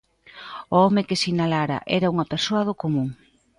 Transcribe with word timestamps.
O 0.75 0.77
home 0.85 1.01
que 1.07 1.19
sinalara 1.23 1.77
era 1.97 2.11
unha 2.13 2.29
persoa 2.33 2.67
do 2.67 2.75
común. 2.83 3.09